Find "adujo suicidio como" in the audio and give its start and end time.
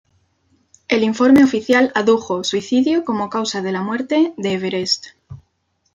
1.93-3.29